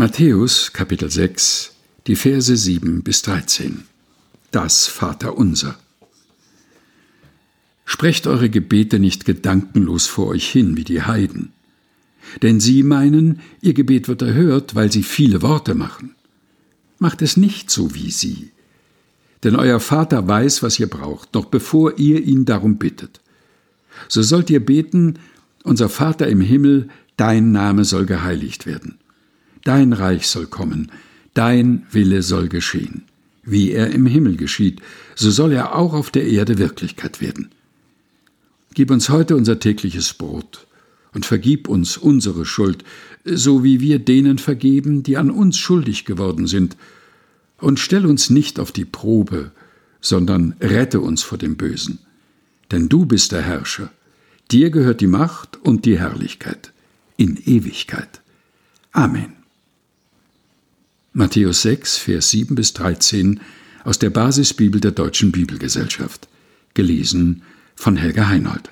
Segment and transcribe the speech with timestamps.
[0.00, 1.74] Matthäus Kapitel 6,
[2.06, 3.82] die Verse 7 bis 13.
[4.50, 5.78] Das Vaterunser.
[7.84, 11.52] Sprecht eure Gebete nicht gedankenlos vor euch hin wie die Heiden.
[12.40, 16.14] Denn sie meinen, ihr Gebet wird erhört, weil sie viele Worte machen.
[16.98, 18.52] Macht es nicht so wie sie.
[19.44, 23.20] Denn euer Vater weiß, was ihr braucht, noch bevor ihr ihn darum bittet.
[24.08, 25.18] So sollt ihr beten,
[25.62, 26.88] unser Vater im Himmel,
[27.18, 28.98] dein Name soll geheiligt werden
[29.64, 30.90] Dein Reich soll kommen,
[31.34, 33.04] dein Wille soll geschehen.
[33.42, 34.80] Wie er im Himmel geschieht,
[35.14, 37.50] so soll er auch auf der Erde Wirklichkeit werden.
[38.74, 40.66] Gib uns heute unser tägliches Brot
[41.12, 42.84] und vergib uns unsere Schuld,
[43.24, 46.76] so wie wir denen vergeben, die an uns schuldig geworden sind,
[47.58, 49.50] und stell uns nicht auf die Probe,
[50.00, 51.98] sondern rette uns vor dem Bösen.
[52.70, 53.90] Denn du bist der Herrscher,
[54.50, 56.72] dir gehört die Macht und die Herrlichkeit
[57.16, 58.22] in Ewigkeit.
[58.92, 59.39] Amen.
[61.12, 63.40] Matthäus 6, Vers 7 bis 13
[63.82, 66.28] aus der Basisbibel der Deutschen Bibelgesellschaft.
[66.74, 67.42] Gelesen
[67.74, 68.70] von Helga Heinold.